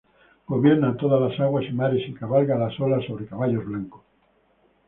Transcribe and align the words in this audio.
Gobierna 0.47 0.97
todas 0.97 1.29
las 1.29 1.39
aguas 1.39 1.65
y 1.69 1.73
mares 1.73 2.01
y 2.09 2.13
cabalga 2.15 2.57
las 2.57 2.79
olas 2.79 3.05
sobre 3.05 3.27
caballos 3.27 3.63
blancos. 3.63 4.01